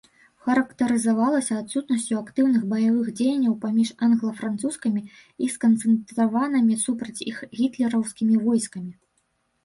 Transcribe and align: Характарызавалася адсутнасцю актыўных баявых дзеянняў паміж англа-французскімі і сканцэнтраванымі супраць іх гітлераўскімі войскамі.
Характарызавалася 0.43 1.55
адсутнасцю 1.63 2.15
актыўных 2.19 2.63
баявых 2.71 3.11
дзеянняў 3.19 3.53
паміж 3.65 3.89
англа-французскімі 4.07 5.03
і 5.47 5.49
сканцэнтраванымі 5.57 6.79
супраць 6.85 7.23
іх 7.33 7.37
гітлераўскімі 7.59 8.35
войскамі. 8.47 8.91